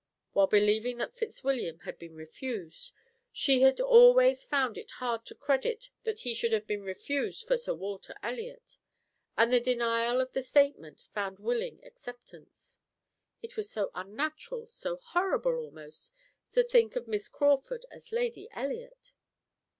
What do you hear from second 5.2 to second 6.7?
to credit that he should have